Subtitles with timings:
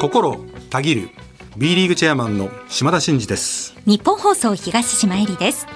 [0.00, 0.38] 心
[0.70, 1.10] たぎる
[1.58, 3.74] B リーグチェアマンの島田慎二です。
[3.84, 5.66] ニッポン放送東島衣里です。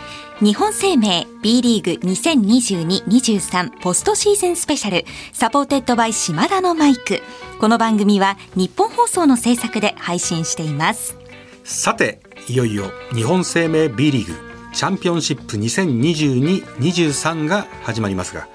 [0.40, 5.04] 日本生命 B リーグ2022-23ポストシーズンスペシャル
[5.34, 7.20] supported by 島田のマイク。
[7.60, 11.18] この番組はニッポン放送の制作で配信しています。
[11.62, 14.32] さていよいよ日本生命 B リーグ
[14.72, 18.48] チャンピオンシップ2022-23が始まりますが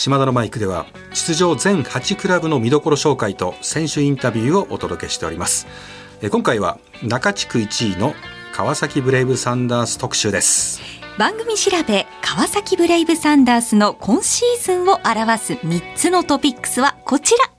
[0.00, 5.66] 島田のマイクでは出場全8クラブの見どころ紹介と選手インタビューをお届けしております。
[6.30, 8.14] 今回は中地区1位の
[8.54, 10.80] 川崎ブレイブサンダース特集です。
[11.18, 17.50] 番組調べ川崎ブレイブサンダースの今シーズンを表す3つのトピックスはこちら。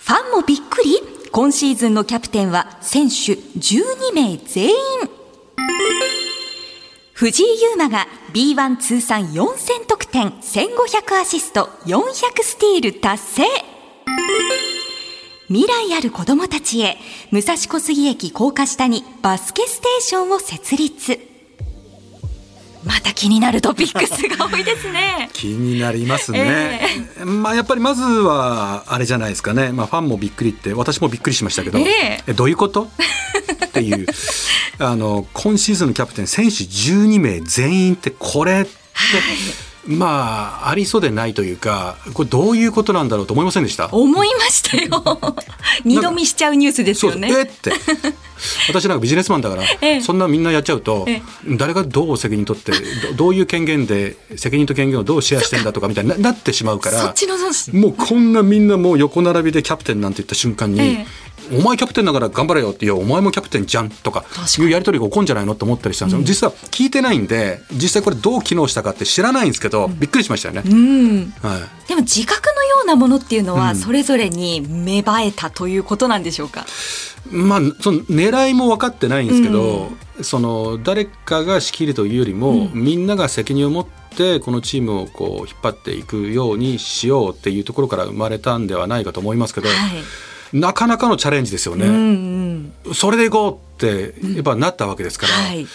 [0.00, 0.98] ファンもびっくり？
[1.32, 4.74] 今シーズンのキャプテンは選手12名全員。
[7.14, 13.42] 藤井優馬が B1 通算4000得点1500アシスト400スティール達成。
[15.48, 16.96] 未来ある子供たちへ
[17.32, 21.29] 武蔵小杉駅高架下にバスケステーションを設立。
[22.92, 25.30] また気になるトピックスが多いですね。
[25.32, 26.80] 気になりますね、
[27.18, 29.70] えー、まあやっぱりまずはあれじゃないですかね。
[29.70, 32.90] まあファンもびっくりって私もびっくりしましたけど、えー、どういうこと？
[33.64, 34.06] っていう。
[34.82, 39.20] あの今シーズンのキャプテン選手12名全員ってこれって、はい。
[39.86, 43.88] まあありそうでないというかこれどういうことなんだろうと思いませんでした？
[43.92, 45.34] 思いましたよ。
[45.84, 47.30] 二度見しちゃうニュースですよね。
[47.30, 47.72] えって
[48.68, 51.22] 私なんかビジネスマンだから、ええ、そんなみんなやっちゃうと、え、
[51.56, 52.72] 誰がどう責任取って
[53.16, 57.14] どういう権限で責任と権限をどうシェアしてんだとかみたいになってしまうから
[57.72, 61.04] もうこんなみんなもう横並びでキャプテンなんて言った瞬間に、
[61.52, 64.24] お前キャプテンだから頑張れよっていやお前もキャプテンじゃんとか
[64.58, 71.32] いうやり取りが起こるんじゃないのと思ったりしたんですよ、うん、実は聞いてないんで実際これどう機能したかって知らないんですけど、うん、びっくりしましたよね、うん。
[71.42, 76.66] はい、でも自覚のようなものっていうのはそれぞれに芽生えたということなんでしょうか、
[77.30, 79.90] まあその狙いも分かってないんですけど、
[80.22, 83.86] その誰かが仕切るというよりも、みんなが責任を持っ
[84.16, 90.56] てこのチームをこう引っ張っていくようにしようっていうところから生まれたんではないかと思いますけど、はい。
[90.56, 91.86] なかなかのチャレンジですよね。
[91.86, 95.36] うんうん、それでいこうってやっぱなったわけですから。
[95.38, 95.66] うんはい。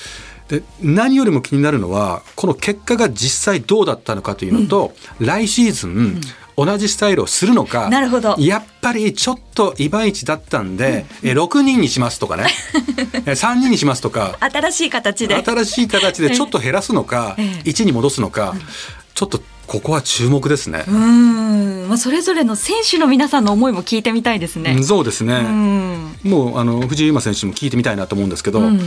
[0.47, 6.21] で何よりも気になるのはこの結果が実際どうだったのかというのと、うん、来シーズン、うん、
[6.57, 8.35] 同じスタイルをするのかなるほど。
[8.39, 12.47] やっぱりちょっといまいちだったんで、うん、え6人にしますとかね。
[13.25, 14.37] 3人にしますとか。
[14.39, 15.35] 新しい形で。
[15.43, 18.55] 新しい形でちょっと減らすのか、1に戻すのか、
[19.13, 20.85] ちょっとここは注目ですね。
[20.87, 24.81] うん、まあ、それぞれの選手の皆さんの思いも聞いてみたいですね。
[24.83, 25.39] そうですね。
[26.23, 28.79] うもうあの藤井優馬選手も聞いてみたいなと思うんですけど、うん、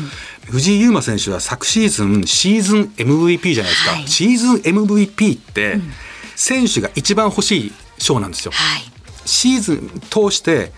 [0.47, 3.91] 藤井優馬選手は昨シーズンシーズン MVP じゃないですか。
[3.93, 5.93] はい、シーズン MVP って、うん、
[6.39, 8.53] 選手が一番欲しい賞なんですよ。
[8.55, 8.83] はい、
[9.27, 10.73] シーズン通して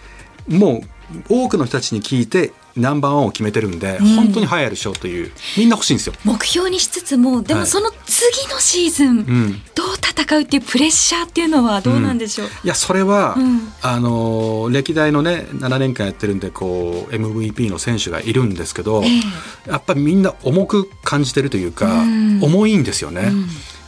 [0.48, 0.82] も
[1.28, 6.14] う多くの人たちに聞いてナンバーワンを決めてるんで、うん、本当に流行る賞というみんな欲しいんですよ。
[6.24, 9.26] 目標にしつつもでもその次のシーズン、はい、
[9.74, 22.02] どう戦うっていうプレッシャーっていうのはどうなんでしょう、うん、いやそれは、うん、あの歴代のね7年間やってるんでこう MVP の選手がいるんですけど、えー、やっぱりみんな重く感じてるというか、
[22.40, 23.30] 重いんですよね。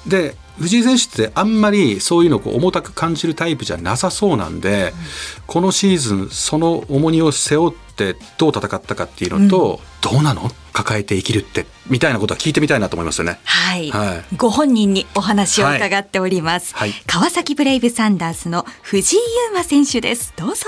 [0.07, 4.93] で藤井選手ってあんまりそういうのをこう重たく感じるタイプじゃなさそうなんで、
[5.39, 10.51] うん、このシーズンその重荷を背負ってどう戦ったかっていうのと、うん、どうなの？
[10.73, 13.41] 抱えて生きるってみたいなことは聞いてみたいなと思いますよね。
[13.45, 13.91] はい。
[13.91, 16.75] はい、ご本人にお話を伺っております。
[16.75, 20.33] はい、川崎ブレイブサンダースの藤井祐眞選手です。
[20.37, 20.67] どうぞ。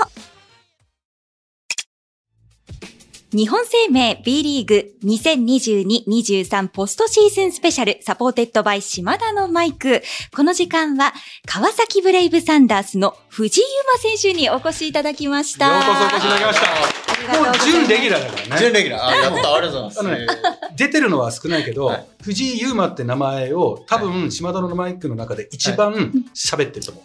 [3.35, 10.01] 日本生命 B リーグ2022-23ポストシーズンスペシャル supported by 島田のマイク。
[10.33, 11.11] この時間は
[11.45, 15.65] 川崎ブレイブサンダースの藤井祐眞選手にお越しいただきました。
[15.65, 17.37] ようこそお越しいただきました。
[17.37, 18.61] もう準レギュラーだからね。
[18.61, 19.05] 準レギュラー。
[19.05, 19.53] あ、やった。
[19.55, 20.39] ありがとうございます。
[20.77, 25.93] 出てるのは少ないけど、はい、藤井優馬って名前を多分島田のマイクの中で一番
[26.33, 27.03] 喋ってると思う。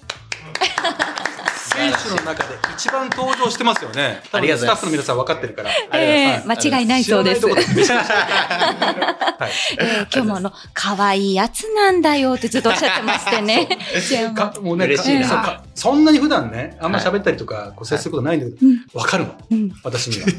[1.75, 4.23] 選手の中で一番登場してますよね。
[4.33, 5.71] ありがとうスタッフの皆さん分かってるから。
[5.99, 7.47] えー、間違いないそうです。
[7.47, 7.65] はい、
[9.79, 13.69] えー、今日もあの、可愛いやつなんだよってずっとおっしゃってましてね。
[14.63, 15.63] もうね、嬉しいな。
[15.75, 18.57] そんなに普段ね、あんま喋ったりとか、こう接することないんだけど、
[19.01, 19.35] 分かるの。
[19.83, 20.27] 私には。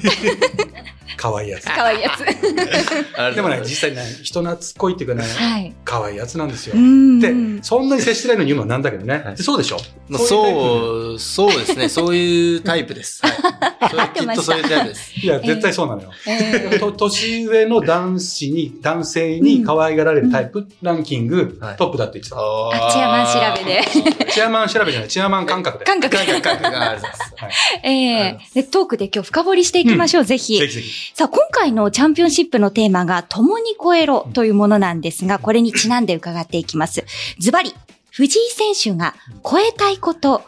[1.17, 1.65] 可愛いやつ。
[1.65, 2.25] 可愛いやつ。
[3.35, 6.73] でもね、実際ね、人懐っこいっていうかね、可愛いやつなんですよ。
[6.75, 9.35] で、そんなに接してないのに言うのはなんだけどね。
[9.37, 9.77] そうでしょ？
[10.17, 11.89] そうそうですね。
[11.89, 13.21] そういうタイプです。
[13.25, 14.09] はい。
[14.19, 15.13] きっとそういうタイプです。
[15.19, 16.11] いや、絶対そうなのよ。
[16.27, 22.37] えと年上の男子に、男性に可愛がられるタイプ、ランキング、はいトップだって言ってた。
[22.37, 24.31] あチェアマン調べで。
[24.31, 25.85] チェアマン調べじゃない、チェアマン感覚で。
[25.85, 26.15] 感覚。
[26.15, 27.13] 感覚、感覚があるんです。
[27.37, 27.51] はい。
[27.83, 30.57] ええで、トークで今日深掘りしていきましょう、ぜひ。
[30.57, 31.13] ぜひぜひ。
[31.15, 37.03] さあ、今回のチャンピオンシップのテーマが、共に超えろというものなんですが、これにちなんで伺っていきます。
[37.39, 37.73] ズバリ、
[38.11, 38.41] 藤井
[38.75, 40.43] 選手が超えたいこと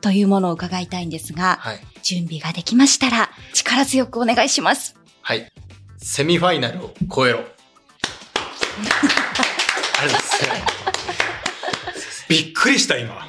[0.00, 1.80] というものを伺いたいんですが、はい。
[2.02, 4.94] 準備ができましたら、力強くお願いします。
[5.22, 5.52] はい。
[5.98, 7.40] セミファイナルを超えろ。
[10.00, 10.48] あれですね。
[12.28, 13.26] びっくりした、今。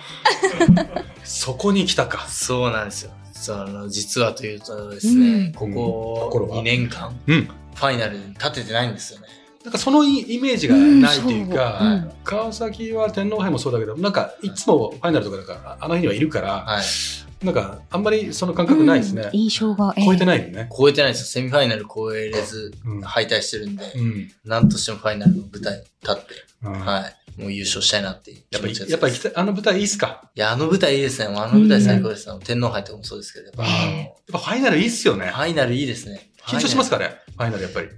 [1.24, 2.28] そこに来たか。
[2.28, 3.12] そうなんですよ。
[3.34, 7.50] その、実はというとですね、うんここ心は2年間、うん。
[7.76, 9.28] ファイナルに立ててないんですよね。
[9.70, 17.46] なんかそのイメージがないっていううんううん川崎は天皇杯もそうだけど、なんかいつもファイナルとかだから、あの日にはいるから、はい。
[17.46, 19.30] なんかあんまりその感覚ないですねうん。
[19.32, 20.26] 印象が、超えてい。
[20.26, 20.68] ないよね。
[20.76, 21.26] 超えてないんですよ。
[21.28, 24.32] セミファイナル超えれずうん、敗退してるんで、うん。
[24.44, 26.24] なんとしてもファイナルの舞台に立って、
[26.64, 27.08] うんは
[27.38, 27.42] い。
[27.42, 30.30] もう優勝したいなってやっぱりやっぱりあの舞台いいっすか？
[30.36, 31.28] いや、あの舞台いいですね。
[31.28, 32.30] あの舞台最高です。
[32.30, 35.34] あの天皇杯とかもそうですけど、やっぱえやっぱファイナルいいっすよねフ。
[35.36, 36.29] ァイナルいいですね。
[36.48, 37.16] 緊張しますかかね？
[37.38, 37.88] ファイナルやっぱり。
[37.88, 37.90] い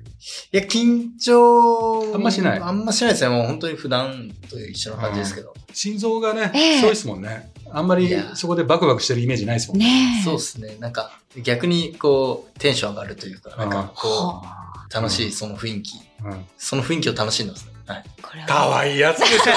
[0.51, 2.13] や、緊張。
[2.13, 3.29] あんましないあんましないですね。
[3.29, 5.53] もう本当に普段と一緒の感じですけど。
[5.73, 7.51] 心臓がね、ええそうですもんね。
[7.71, 10.21] あんまりそこでバクバクしてるイメージないですもんね。
[10.25, 10.75] そうですね。
[10.79, 15.95] なんか、逆にこう、テンション上がるというか、なんかこはあう、楽しいその雰囲気。
[16.25, 17.70] うんその雰囲気を楽しんでますね。
[17.93, 18.03] はい。
[18.21, 19.51] これはかわいいやつでしょ？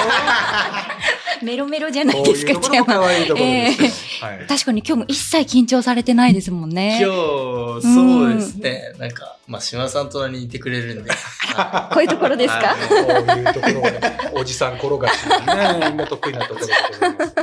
[1.45, 3.83] メロメロじゃないこうですか、いうところもかわいいところです
[4.21, 4.27] よ。
[4.27, 4.39] はい。
[4.47, 6.97] 確かに今日も一切緊張されてないですもんね。
[7.01, 8.93] 今日、そうですね。
[8.97, 11.11] なんか、まあ、島さん隣にいてくれるんで。
[11.11, 12.67] はこういうところですか？
[12.67, 15.35] はいこういうところがね、おじさん転がしね、
[15.89, 17.35] みんな得意なところでございます。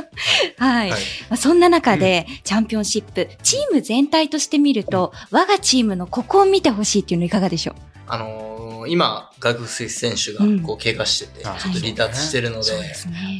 [0.57, 0.89] はい。
[0.91, 0.99] はい
[1.29, 7.75] まあそんな中で、チャンピオンシップ、チーム全体として見ると、我がチームのここを見てほしいっていうのいかがでしょう？
[8.07, 12.71] あのー今、外国籍選手がうんこう怪我してて、ちょあっと離脱してるので。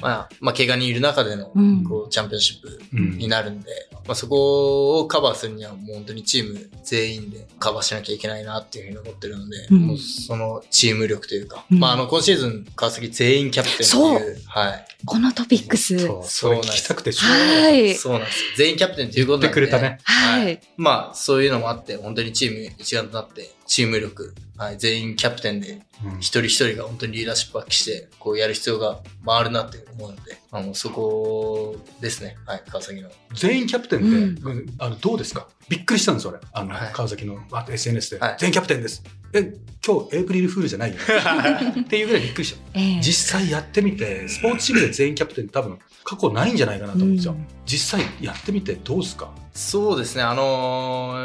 [0.01, 3.69] まあ、まあ、怪我にいる中での、うんこう、チャンピオンシップうんになるんで、
[4.07, 14.85] まあ、そこをカバーするにはもう本当にチーム全員でカバーしなきゃいけないなっていうふうに思ってるので、うんもうそのチーム力というか、うんまああの今シーズン川崎全員キャプテンってそいう、はい。
[15.05, 15.99] このトピックス。
[15.99, 17.91] そう、それ聞きたくてしょうがはない。
[17.91, 17.95] い。
[17.95, 18.49] そうなんですよ。
[18.57, 19.99] 全員キャプテンということ言ってなんで、くれたね。
[20.03, 20.61] はい。
[20.77, 32.35] まあそういうのもあって、本当にチーム一丸となって、チーム力、はい、全員キャプテンで、うん一人一人が本当にリーダーシップ発揮して、こうやる必要が回るなって思うので、あの、そこですね。
[32.45, 33.09] はい、川崎の。
[33.33, 35.47] 全員キャプテンって、うんあのどうですか？
[35.69, 36.37] びっくりしたんです、俺。
[36.51, 39.01] あの、はい川崎のあ SNS で、はい全員キャプテンです。
[39.33, 39.53] え、
[39.85, 40.97] 今日エイプリルフールじゃないよ。
[41.81, 42.79] っていうぐらいびっくりした。
[42.79, 47.33] ええ実際やってみて、スポーツチームで全員キャプテン多分過去ないんじゃないかなと思うんですよ。
[47.33, 49.31] うん実際やってみてどうですか？
[49.53, 51.15] そうですね、あの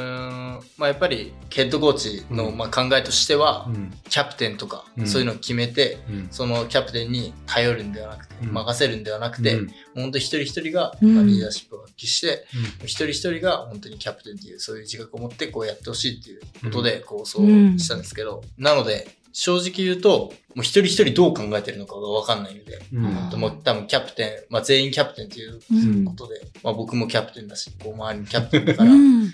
[0.62, 3.92] ーまあ、やっぱりヘッドコーチの、うんまあ、考えとしては、ん。
[4.08, 6.28] キャプテンとか、うんそういうのを決めて、うん。
[6.30, 11.14] そのキャプテンに頼るんではなくて、うん任せるんではなくて、うん本当一人一人が、うん。
[11.14, 12.46] まあ、リーダーシップを発揮して、
[12.84, 17.46] 一人一人が本当にキャプテンっていう、そういう自覚を持ってこうやってほしいっていうことで、こうそう
[17.78, 23.04] したんですけど、なので、正直言うと、もう一人一人どう考えてるのかがわかんないので、うん。
[23.04, 26.04] 本当もう多分キャプテン、まあ全員キャプテンっていううん。
[26.06, 29.30] ことで、まあ僕もキャプテンだし、こう周りにキャプテンだから、うん。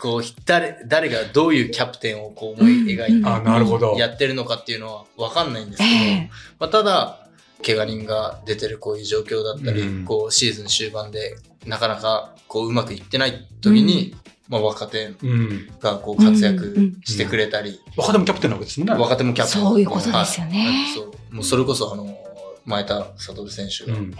[0.00, 3.22] こう誰、誰がどういうキャプテンをこう思い描いうん。
[3.24, 3.96] てあ、なるほど。
[3.98, 6.30] やってるのかっていうのはわかんないんですけど、ええ。
[6.60, 7.27] まあただ、
[7.64, 11.36] 怪我人が出てるこういう状況だったり、うんこうシーズン終盤で
[11.66, 14.14] なかなかこううまくいってない時に、
[14.48, 15.68] まあ若手うん。
[15.80, 18.94] がこう活躍してくれたり、若手もキャプテンなわけですもんね。
[18.94, 19.62] 若手もキャプテン。
[19.62, 21.34] そういうことですよねはいそう。
[21.34, 22.16] もうそれこそあの、
[22.64, 24.14] 前田悟選手が、うん。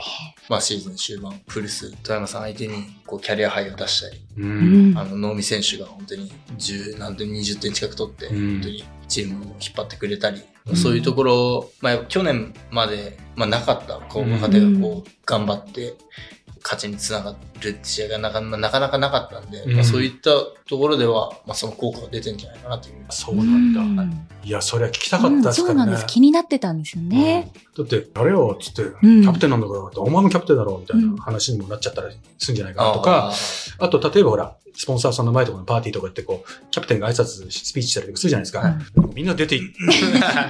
[0.49, 4.42] まあシーズン終盤、フルス、富山さん相手にこうキャリアハイを出したり、う。
[4.42, 15.95] うんんあの、能見選手が本当に10、なんと20点近く取って、うん本当にチームを引っ張ってくれたり、うんそういうところを、まあ去年まで、まあなかった、こう、若手がこう、頑張って、
[16.62, 20.31] 勝ちにつながるって試合がなかなかなかなかったんで、うんまあそういった
[20.69, 22.97] ところでは、まあその効果が出てんじゃないかなという。
[23.09, 23.81] そうなんだ。
[23.81, 25.53] うんいや、それは聞きたかったですからね。
[25.62, 26.07] そうなんです。
[26.07, 27.50] 気になってたんですよね。
[27.77, 33.33] だって、あれよ、つって、キんャプテンなんだから、お前もキャプテンだろう、みたいな話にもなっちゃったりするんじゃないかなとか、
[33.78, 38.61] あと、例えばほら、スポンサーさんの前とかのパーティーとか行って、こう、キャプテンが挨拶、スピーチしたりとかするじゃないですか。
[38.61, 38.75] はい
[39.14, 39.61] みんな出てい、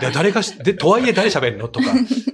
[0.00, 1.68] で 誰かし、で、とはいえ誰喋るの？
[1.68, 1.86] とか、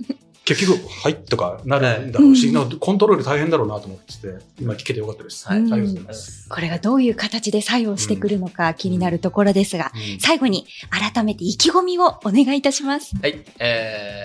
[0.44, 5.46] 結局、はいとかなるんだろうし、はコントロール大変だろうなと思ってて、今聞けてよかったです。
[5.46, 6.48] はいありがとうございうんます。
[6.48, 13.14] これがどういう形で作用してくるのか気になるところですが、うん最後に改めて意気込みをお願いいたします。
[13.22, 14.23] はい、えー、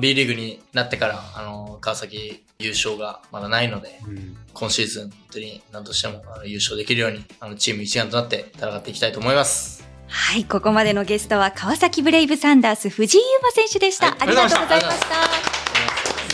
[0.00, 4.36] B リーグになってから、あの、川崎優勝がまだないので、うん。
[4.52, 9.82] 今シーズン、本当に何としてもあの優勝できるように、あの、チーム一丸となって戦っていきたいと思います。
[10.08, 14.08] はい、ここまでのゲストは川崎ブレイブサンダース藤井優馬選手でした。
[14.08, 15.06] はいありがとうございました。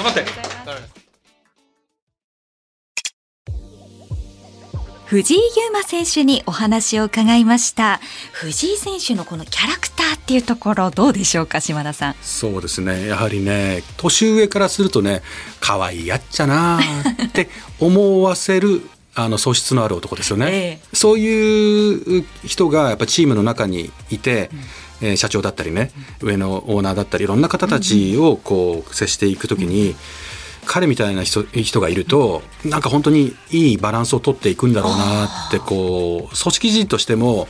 [0.02, 0.98] 頑張って。
[5.08, 7.98] 藤井優馬選手にお話を伺いました。
[8.32, 12.14] 藤井選手のこのキャラクターっていうところどうでしょうか、島田さん。
[12.22, 13.06] そうですね。
[13.06, 15.22] やはりね、年上からするとね、
[15.60, 17.48] 可愛いやっちゃなーって
[17.80, 18.82] 思わせる、
[19.14, 20.46] あの素質のある男ですよね。
[20.50, 24.50] えそういう人がやっぱチームの中にいて、
[25.00, 29.94] えー社長だったりね、上のオーナーだったりいろんな方たちをこう接していくときに、
[30.68, 37.48] 彼みたいな人人がいるとなんか本当にいいバランスを取っていくんだろうなってこう組織人としても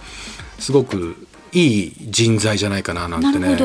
[0.60, 1.16] すごく
[1.52, 3.56] いい人材じゃないかななんてね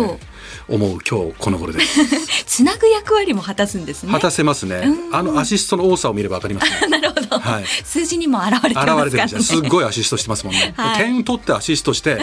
[0.68, 2.46] 思う今日この頃です。
[2.46, 4.12] つなぐ役割も果たすんですね。
[4.12, 5.12] 果たせますねう。
[5.12, 6.88] んあのアシストの多さを見ればわかりますね。
[6.90, 8.94] なるほど、はい数字にも現れてますね。
[8.94, 9.44] 現れてるじゃん。
[9.44, 10.74] すっごいアシストしてますもんね。
[10.78, 12.20] はい点取ってアシストして、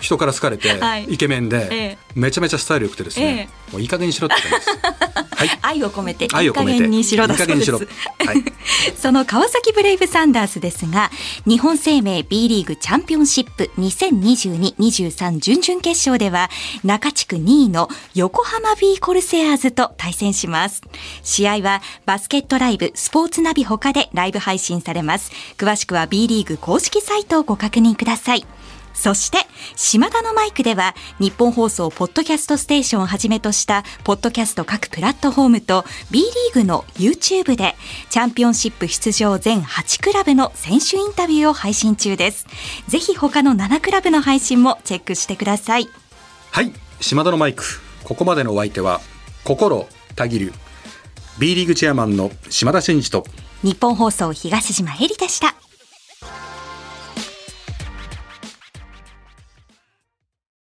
[0.00, 4.68] 人から好かれて、はいイケメンで、ええめちゃめちゃスタイル良くてですね、もういい加減にしろって感じです。
[5.38, 5.58] はい。
[5.62, 6.64] 愛を込めて、いい加。
[6.64, 7.72] 減にしろだそうです。
[9.00, 11.12] その川崎ブレイブサンダースですが、
[11.46, 16.50] 日本生命 B リーグチャンピオンシップ2022-23準々決勝では、
[16.82, 20.82] 中地区2位の横浜 B コルセアーズと対戦します。
[21.22, 25.30] 試合はバスケットライブ、スポーツナビ他でライブ配信されます。
[25.56, 28.44] 詳しくは B リーグ公式サイトをご確認ください。
[29.00, 37.76] そして、島田のマイクでは、日本放送ポッドキャストステーションをはじめとした、ポッドキャスト各プラットフォームと、B リーグの YouTube で、
[38.10, 42.46] チャンピオンシップ出場全8クラブの選手インタビューを配信中です。
[42.88, 45.88] ぜひ他の7クラブの配信もチェックしてください。
[46.50, 46.72] はい。
[47.00, 47.62] 島田のマイク。
[48.02, 49.00] ここまでのお相手は、
[49.44, 49.86] 心
[50.16, 50.52] たぎる。
[51.38, 53.24] B リーグチェアマンの島田真二と、
[53.62, 55.54] 日本放送東島ヘリでした。